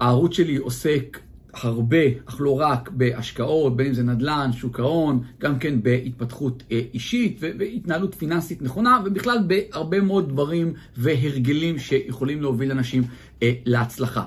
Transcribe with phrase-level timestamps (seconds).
[0.00, 1.18] הערוץ שלי עוסק
[1.54, 1.96] הרבה,
[2.26, 7.38] אך לא רק, בהשקעות, בין אם זה נדל"ן, שוק ההון, גם כן בהתפתחות אה, אישית
[7.40, 13.02] והתנהלות פיננסית נכונה, ובכלל בהרבה מאוד דברים והרגלים שיכולים להוביל אנשים
[13.42, 14.24] אה, להצלחה.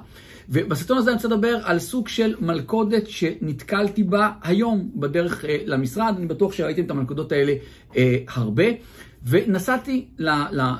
[0.49, 6.13] ובסרטון הזה אני רוצה לדבר על סוג של מלכודת שנתקלתי בה היום בדרך אה, למשרד.
[6.17, 7.53] אני בטוח שראיתם את המלכודות האלה
[8.27, 8.65] הרבה.
[9.25, 10.05] ונסעתי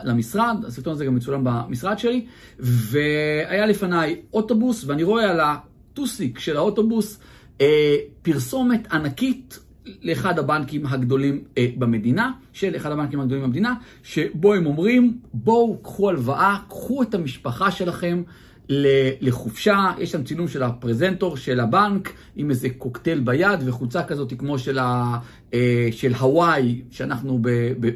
[0.04, 2.26] למשרד, הסרטון הזה גם מצולם במשרד שלי,
[2.60, 7.20] והיה לפניי אוטובוס, ואני רואה על הטוסיק של האוטובוס
[7.62, 9.60] אה, פרסומת ענקית
[10.02, 13.74] לאחד הבנקים הגדולים אה, במדינה, של אחד הבנקים הגדולים במדינה,
[14.04, 18.24] שבו הם אומרים, בואו, קחו הלוואה, קחו את המשפחה שלכם.
[18.70, 24.60] לחופשה, יש שם צילום של הפרזנטור של הבנק עם איזה קוקטייל ביד וחולצה כזאת כמו
[24.60, 25.18] של, ה,
[25.54, 27.40] אה, של הוואי שאנחנו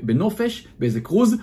[0.03, 1.35] בנופש, באיזה קרוז,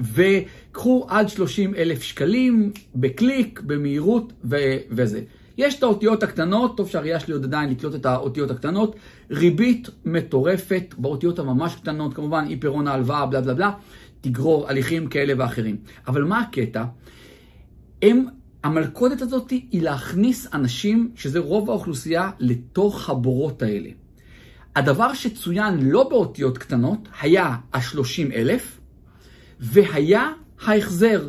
[0.00, 5.20] וקחו עד 30 אלף שקלים בקליק, במהירות ו- וזה.
[5.58, 8.96] יש את האותיות הקטנות, טוב שהראייה שלי עוד עדיין לקלוט את האותיות הקטנות,
[9.30, 13.72] ריבית מטורפת באותיות הממש קטנות, כמובן אי פירון ההלוואה, בלה בלה בלה,
[14.20, 15.76] תגרור הליכים כאלה ואחרים.
[16.06, 16.84] אבל מה הקטע?
[18.02, 18.24] הם
[18.64, 23.88] המלכודת הזאת היא להכניס אנשים, שזה רוב האוכלוסייה, לתוך הבורות האלה.
[24.76, 28.80] הדבר שצוין לא באותיות קטנות היה ה-30 אלף,
[29.60, 30.28] והיה
[30.64, 31.28] ההחזר.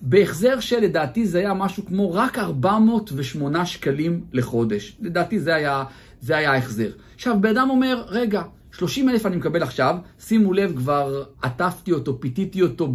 [0.00, 4.96] בהחזר שלדעתי זה היה משהו כמו רק 408 שקלים לחודש.
[5.00, 5.84] לדעתי זה היה,
[6.20, 6.90] זה היה ההחזר.
[7.14, 8.42] עכשיו, בן אדם אומר, רגע,
[8.72, 12.94] 30 אלף אני מקבל עכשיו, שימו לב, כבר עטפתי אותו, פיתיתי אותו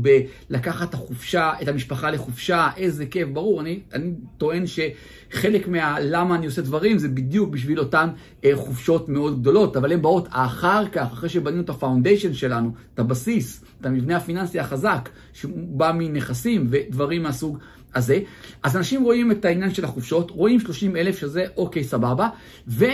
[0.50, 6.62] בלקחת החופשה, את המשפחה לחופשה, איזה כיף, ברור, אני, אני טוען שחלק מהלמה אני עושה
[6.62, 8.10] דברים זה בדיוק בשביל אותן
[8.46, 12.72] אה, חופשות מאוד גדולות, אבל הן באות אחר כך, אחרי שבנינו את ה foundation שלנו,
[12.94, 17.58] את הבסיס, את המבנה הפיננסי החזק, שבא מנכסים ודברים מהסוג
[17.96, 18.20] הזה.
[18.64, 22.30] אז אנשים רואים את העניין של החופשות, רואים 30 אלף שזה אוקיי, סבבה,
[22.68, 22.86] ו...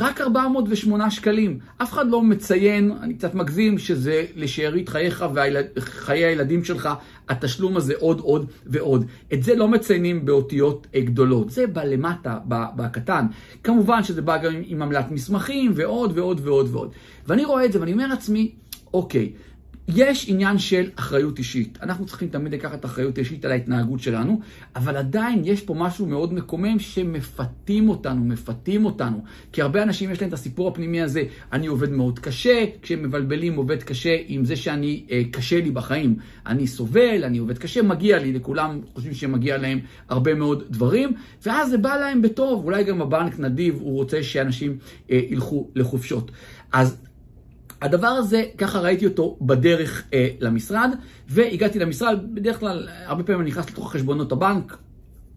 [0.00, 1.58] רק 408 שקלים.
[1.82, 5.24] אף אחד לא מציין, אני קצת מגזים, שזה לשארית חייך
[5.76, 6.88] וחיי הילדים שלך,
[7.28, 9.04] התשלום הזה עוד עוד ועוד.
[9.32, 13.26] את זה לא מציינים באותיות גדולות, זה בא למטה, בקטן.
[13.64, 16.92] כמובן שזה בא גם עם עמלת מסמכים ועוד ועוד ועוד ועוד.
[17.26, 18.50] ואני רואה את זה ואני אומר לעצמי,
[18.94, 19.32] אוקיי,
[19.94, 21.78] יש עניין של אחריות אישית.
[21.82, 24.40] אנחנו צריכים תמיד לקחת אחריות אישית על ההתנהגות שלנו,
[24.76, 29.24] אבל עדיין יש פה משהו מאוד מקומם שמפתים אותנו, מפתים אותנו.
[29.52, 33.56] כי הרבה אנשים יש להם את הסיפור הפנימי הזה, אני עובד מאוד קשה, כשהם מבלבלים
[33.56, 36.16] עובד קשה עם זה שאני, אה, קשה לי בחיים.
[36.46, 41.12] אני סובל, אני עובד קשה, מגיע לי, לכולם חושבים שמגיע להם הרבה מאוד דברים,
[41.46, 44.78] ואז זה בא להם בטוב, אולי גם הבנק נדיב, הוא רוצה שאנשים
[45.10, 46.30] אה, ילכו לחופשות.
[46.72, 46.96] אז
[47.82, 50.90] הדבר הזה, ככה ראיתי אותו בדרך אה, למשרד,
[51.28, 54.76] והגעתי למשרד, בדרך כלל, הרבה פעמים אני נכנס לתוך חשבונות הבנק,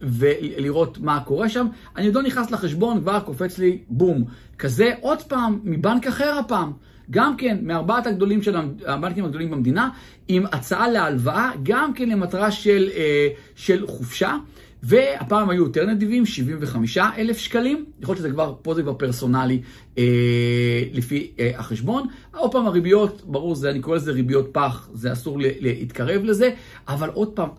[0.02, 1.68] ולראות מה קורה שם.
[1.96, 4.24] אני עוד לא נכנס לחשבון, כבר קופץ לי בום.
[4.60, 6.72] כזה עוד פעם, מבנק אחר הפעם.
[7.12, 8.56] גם כן, מארבעת הגדולים של
[8.86, 9.90] הבנקים הגדולים במדינה,
[10.28, 14.38] עם הצעה להלוואה, גם כן למטרה של, אה, של חופשה.
[14.84, 17.86] והפעם היו יותר נדיבים, 75 אלף שקלים.
[18.02, 19.62] יכול להיות שזה כבר, פה זה כבר פרסונלי
[19.98, 22.08] אה, לפי אה, החשבון.
[22.36, 26.50] עוד פעם הריביות, ברור, זה, אני קורא לזה ריביות פח, זה אסור להתקרב לזה,
[26.88, 27.50] אבל עוד פעם,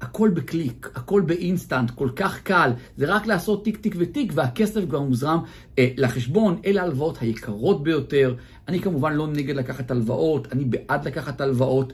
[0.00, 5.00] הכל בקליק, הכל באינסטנט, כל כך קל, זה רק לעשות טיק טיק וטיק והכסף כבר
[5.00, 5.38] מוזרם
[5.78, 8.34] אה, לחשבון, אלה ההלוואות היקרות ביותר.
[8.68, 11.92] אני כמובן לא נגד לקחת הלוואות, אני בעד לקחת הלוואות.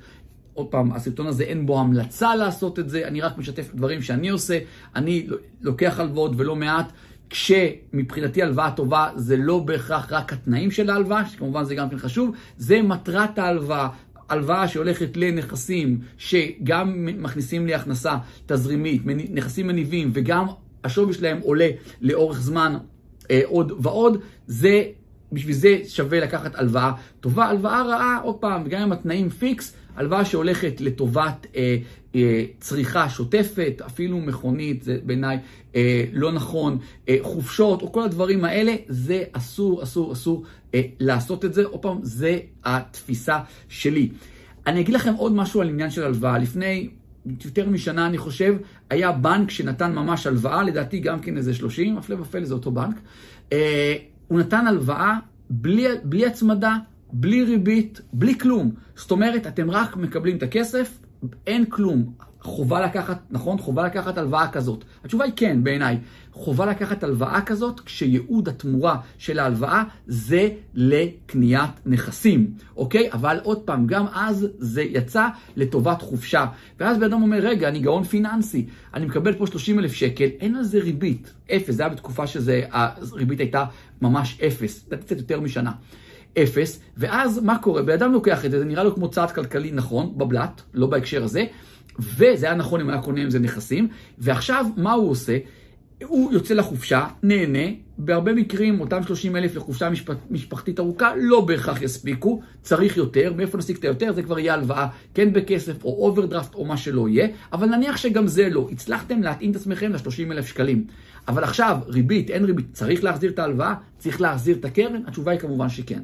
[0.55, 4.29] עוד פעם, הסרטון הזה אין בו המלצה לעשות את זה, אני רק משתף דברים שאני
[4.29, 4.59] עושה,
[4.97, 5.27] אני
[5.61, 6.93] לוקח הלוואות ולא מעט.
[7.31, 12.35] כשמבחינתי הלוואה טובה זה לא בהכרח רק התנאים של ההלוואה, שכמובן זה גם כן חשוב,
[12.59, 13.89] זה מטרת ההלוואה.
[14.29, 18.17] הלוואה שהולכת לנכסים שגם מכניסים לי הכנסה
[18.47, 20.47] תזרימית, נכסים מניבים וגם
[20.85, 21.69] השווי שלהם עולה
[22.01, 22.77] לאורך זמן
[23.31, 24.83] אה, עוד ועוד, זה,
[25.33, 27.45] בשביל זה שווה לקחת הלוואה טובה.
[27.45, 31.77] הלוואה רעה, עוד פעם, וגם אם התנאים פיקס, הלוואה שהולכת לטובת אה,
[32.15, 35.39] אה, צריכה שוטפת, אפילו מכונית, זה בעיניי
[35.77, 36.79] אה, לא נכון,
[37.09, 40.45] אה, חופשות או כל הדברים האלה, זה אסור, אסור, אסור
[40.75, 41.65] אה, לעשות את זה.
[41.65, 43.39] עוד פעם, זה התפיסה
[43.69, 44.09] שלי.
[44.67, 46.39] אני אגיד לכם עוד משהו על עניין של הלוואה.
[46.39, 46.89] לפני
[47.45, 48.57] יותר משנה, אני חושב,
[48.91, 52.97] היה בנק שנתן ממש הלוואה, לדעתי גם כן איזה 30, הפלא ופלא זה אותו בנק.
[53.53, 53.95] אה,
[54.29, 55.19] הוא נתן הלוואה
[55.51, 56.77] בלי, בלי הצמדה,
[57.13, 58.71] בלי ריבית, בלי כלום.
[58.97, 60.99] זאת אומרת, אתם רק מקבלים את הכסף,
[61.47, 62.13] אין כלום.
[62.45, 63.59] חובה לקחת, נכון?
[63.59, 64.85] חובה לקחת הלוואה כזאת.
[65.05, 65.99] התשובה היא כן, בעיניי.
[66.33, 73.13] חובה לקחת הלוואה כזאת כשייעוד התמורה של ההלוואה זה לקניית נכסים, אוקיי?
[73.13, 76.47] אבל עוד פעם, גם אז זה יצא לטובת חופשה.
[76.81, 80.57] ואז בן אדם אומר, רגע, אני גאון פיננסי, אני מקבל פה 30 אלף שקל, אין
[80.57, 83.65] על זה ריבית, אפס, זה היה בתקופה שהריבית הייתה
[84.03, 85.73] ממש אפס, קצת יותר משנה.
[86.39, 87.83] אפס, ואז מה קורה?
[87.83, 91.25] בן אדם לוקח את זה, זה נראה לו כמו צעד כלכלי נכון, בבלת, לא בהקשר
[91.25, 91.45] הזה,
[91.99, 93.89] וזה היה נכון אם היה קונה עם זה נכסים,
[94.19, 95.39] ועכשיו מה הוא עושה?
[96.05, 101.83] הוא יוצא לחופשה, נהנה, בהרבה מקרים אותם 30 אלף לחופשה משפט, משפחתית ארוכה לא בהכרח
[101.83, 104.13] יספיקו, צריך יותר, מאיפה נשיג את היותר?
[104.13, 108.27] זה כבר יהיה הלוואה, כן בכסף או אוברדרפט או מה שלא יהיה, אבל נניח שגם
[108.27, 110.85] זה לא, הצלחתם להתאים את עצמכם ל-30 אלף שקלים.
[111.29, 113.75] אבל עכשיו, ריבית, אין ריבית, צריך להחזיר את ההלוואה?
[113.99, 115.03] צריך להחזיר את הקרן?
[115.07, 116.01] התשובה היא כמובן שכן.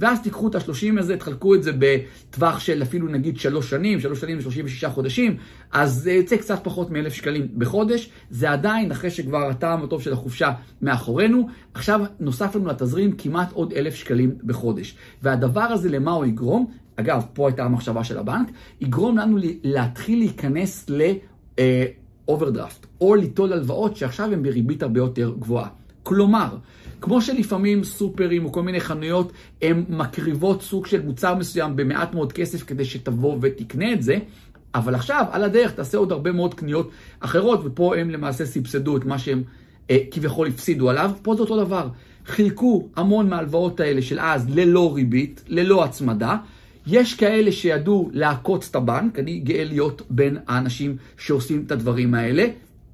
[0.00, 4.20] ואז תיקחו את ה-30 הזה, תחלקו את זה בטווח של אפילו נגיד 3 שנים, 3
[4.20, 5.36] שנים ו-36 חודשים,
[5.72, 8.10] אז זה יוצא קצת פחות מ-1,000 שקלים בחודש.
[8.30, 10.52] זה עדיין, אחרי שכבר הטעם הטוב של החופשה
[10.82, 11.29] מאחורינו,
[11.74, 14.96] עכשיו נוסף לנו לתזרים כמעט עוד 1,000 שקלים בחודש.
[15.22, 16.66] והדבר הזה, למה הוא יגרום?
[16.96, 18.50] אגב, פה הייתה המחשבה של הבנק,
[18.80, 21.02] יגרום לנו להתחיל להיכנס ל...
[22.30, 25.68] אוברדרפט, או ליטול הלוואות שעכשיו הן בריבית הרבה יותר גבוהה.
[26.02, 26.56] כלומר,
[27.00, 29.32] כמו שלפעמים סופרים או כל מיני חנויות,
[29.62, 34.18] הן מקריבות סוג של מוצר מסוים במעט מאוד כסף כדי שתבוא ותקנה את זה,
[34.74, 36.90] אבל עכשיו, על הדרך, תעשה עוד הרבה מאוד קניות
[37.20, 39.44] אחרות, ופה הם למעשה סבסדו את מה שהם אה,
[40.10, 41.10] כביכול הפסידו עליו.
[41.22, 41.88] פה זה אותו דבר.
[42.26, 46.36] חילקו המון מההלוואות האלה של אז ללא ריבית, ללא הצמדה.
[46.86, 52.46] יש כאלה שידעו לעקוץ את הבנק, אני גאה להיות בין האנשים שעושים את הדברים האלה.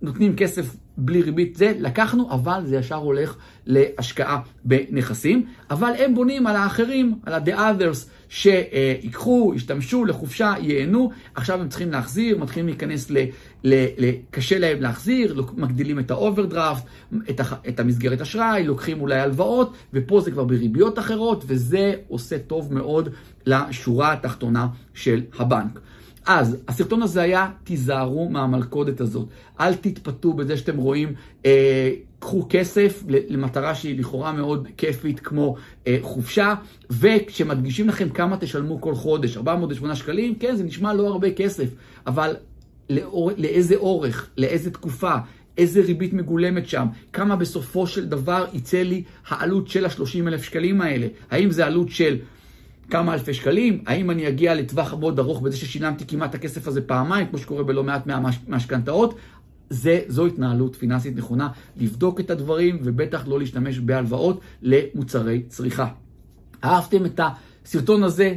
[0.03, 5.46] נותנים כסף בלי ריבית זה, לקחנו, אבל זה ישר הולך להשקעה בנכסים.
[5.70, 11.10] אבל הם בונים על האחרים, על ה-the others, שיקחו, ישתמשו לחופשה, ייהנו.
[11.34, 13.19] עכשיו הם צריכים להחזיר, מתחילים להיכנס ל...
[13.64, 16.82] ל, ל קשה להם להחזיר, מגדילים את האוברדרפט,
[17.31, 22.75] את, את המסגרת אשראי, לוקחים אולי הלוואות, ופה זה כבר בריביות אחרות, וזה עושה טוב
[22.75, 23.08] מאוד
[23.46, 25.81] לשורה התחתונה של הבנק.
[26.26, 29.28] אז הסרטון הזה היה, תיזהרו מהמלכודת הזאת.
[29.61, 31.14] אל תתפתו בזה שאתם רואים,
[31.46, 35.56] אה, קחו כסף למטרה שהיא לכאורה מאוד כיפית כמו
[35.87, 36.55] אה, חופשה,
[36.90, 41.69] וכשמדגישים לכם כמה תשלמו כל חודש, 408 שקלים, כן, זה נשמע לא הרבה כסף,
[42.06, 42.37] אבל
[42.90, 45.14] לאור, לאיזה אורך, לאיזה תקופה,
[45.58, 50.81] איזה ריבית מגולמת שם, כמה בסופו של דבר יצא לי העלות של ה-30 אלף שקלים
[50.81, 51.06] האלה.
[51.31, 52.17] האם זה עלות של
[52.91, 53.85] כמה אלפי שקלים?
[53.87, 57.85] האם אני אגיע לטווח מאוד ארוך בזה ששילמתי כמעט הכסף הזה פעמיים, כמו שקורה בלא
[57.85, 59.15] מעט מהמשכנתאות?
[59.71, 65.88] זה, זו התנהלות פיננסית נכונה, לבדוק את הדברים ובטח לא להשתמש בהלוואות למוצרי צריכה.
[66.65, 67.21] אהבתם את
[67.65, 68.35] הסרטון הזה?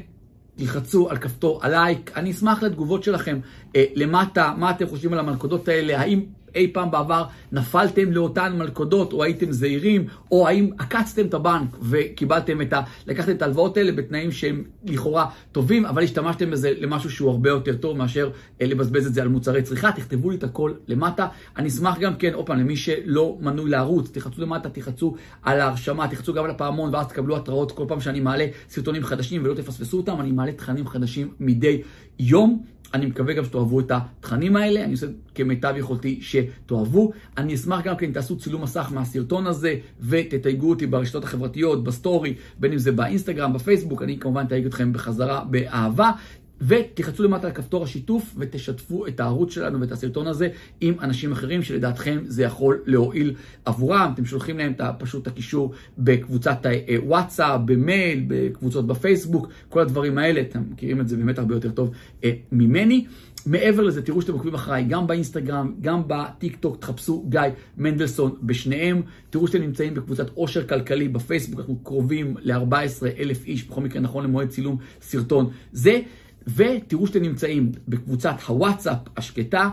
[0.56, 3.40] תלחצו על כפתור הלייק, אני אשמח לתגובות שלכם
[3.76, 6.24] אה, למטה, מה אתם חושבים על המלכודות האלה, האם
[6.56, 12.62] אי פעם בעבר נפלתם לאותן מלכודות, או הייתם זהירים, או האם עקצתם את הבנק וקיבלתם
[12.62, 12.82] את ה...
[13.08, 17.76] לקחתם את ההלוואות האלה בתנאים שהם לכאורה טובים, אבל השתמשתם בזה למשהו שהוא הרבה יותר
[17.76, 18.30] טוב מאשר
[18.62, 19.92] אה, לבזבז את זה על מוצרי צריכה.
[19.92, 21.28] תכתבו לי את הכל למטה.
[21.58, 26.08] אני אשמח גם כן, עוד פעם, למי שלא מנוי לערוץ, תחצו למטה, תחצו על ההרשמה,
[26.08, 29.98] תחצו גם על הפעמון, ואז תקבלו התראות כל פעם שאני מעלה סרטונים חדשים ולא תפספסו
[29.98, 30.22] אותם.
[30.22, 31.82] אני מעלה תכנים חדשים מדי
[32.20, 32.64] יום.
[32.94, 37.12] אני מקווה גם שתאהבו את התכנים האלה, אני עושה כמיטב יכולתי שתאהבו.
[37.38, 42.72] אני אשמח גם כן תעשו צילום מסך מהסרטון הזה ותתייגו אותי ברשתות החברתיות, בסטורי, בין
[42.72, 46.12] אם זה באינסטגרם, בפייסבוק, אני כמובן אתייג אתכם בחזרה באהבה.
[46.62, 50.48] ותלחצו למטה על כפתור השיתוף ותשתפו את הערוץ שלנו ואת הסרטון הזה
[50.82, 53.34] עם אנשים אחרים שלדעתכם זה יכול להועיל
[53.66, 54.12] עבורם.
[54.14, 60.64] אתם שולחים להם את פשוט הקישור בקבוצת הוואטסאפ, במייל, בקבוצות בפייסבוק, כל הדברים האלה, אתם
[60.72, 61.92] מכירים את זה באמת הרבה יותר טוב
[62.24, 63.06] אה, ממני.
[63.46, 67.42] מעבר לזה, תראו שאתם עוקבים אחריי גם באינסטגרם, גם בטיק טוק, תחפשו גיא
[67.78, 69.02] מנדלסון בשניהם.
[69.30, 74.24] תראו שאתם נמצאים בקבוצת עושר כלכלי בפייסבוק, אנחנו קרובים ל-14 אלף איש, בכל מקרה נכון
[74.24, 76.00] למועד צילום סרטון זה.
[76.48, 79.70] ותראו שאתם נמצאים בקבוצת הוואטסאפ השקטה,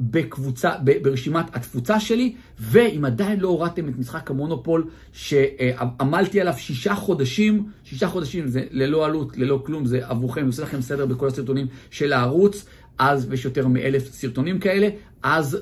[0.00, 0.72] בקבוצה,
[1.02, 8.08] ברשימת התפוצה שלי, ואם עדיין לא הורדתם את משחק המונופול שעמלתי עליו שישה חודשים, שישה
[8.08, 12.12] חודשים זה ללא עלות, ללא כלום, זה עבורכם, אני עושה לכם סדר בכל הסרטונים של
[12.12, 12.64] הערוץ,
[12.98, 14.88] אז יש יותר מאלף סרטונים כאלה,
[15.22, 15.58] אז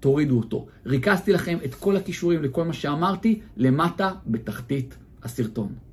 [0.00, 0.66] תורידו אותו.
[0.86, 5.85] ריכזתי לכם את כל הכישורים לכל מה שאמרתי למטה בתחתית הסרטון.